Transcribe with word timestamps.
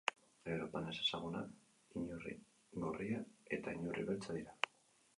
Europan 0.53 0.89
ezagunenak 0.91 1.99
inurri 2.03 2.35
gorria 2.87 3.23
eta 3.59 3.79
inurri 3.81 4.11
beltza 4.13 4.43
dira. 4.43 4.61